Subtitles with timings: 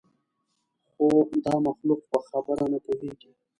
[0.91, 1.07] خو
[1.45, 3.31] دا مخلوق په خبره نه پوهېږي.